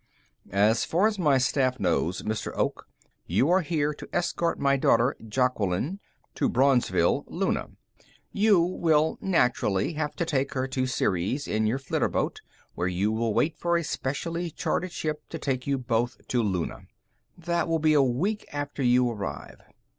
"As 0.49 0.83
far 0.83 1.05
as 1.05 1.19
my 1.19 1.37
staff 1.37 1.79
knows, 1.79 2.23
Mr. 2.23 2.51
Oak, 2.55 2.87
you 3.27 3.51
are 3.51 3.61
here 3.61 3.93
to 3.93 4.09
escort 4.11 4.57
my 4.57 4.75
daughter, 4.75 5.15
Jaqueline, 5.29 5.99
to 6.33 6.49
Braunsville, 6.49 7.23
Luna. 7.27 7.67
You 8.31 8.59
will, 8.61 9.19
naturally, 9.21 9.93
have 9.93 10.15
to 10.15 10.25
take 10.25 10.55
her 10.55 10.67
to 10.69 10.87
Ceres 10.87 11.47
in 11.47 11.67
your 11.67 11.77
flitterboat, 11.77 12.41
where 12.73 12.87
you 12.87 13.11
will 13.11 13.35
wait 13.35 13.59
for 13.59 13.77
a 13.77 13.83
specially 13.83 14.49
chartered 14.49 14.91
ship 14.91 15.21
to 15.29 15.37
take 15.37 15.67
you 15.67 15.77
both 15.77 16.27
to 16.29 16.41
Luna. 16.41 16.87
That 17.37 17.67
will 17.67 17.77
be 17.77 17.93
a 17.93 18.01
week 18.01 18.47
after 18.51 18.81
you 18.81 19.07
arrive. 19.07 19.61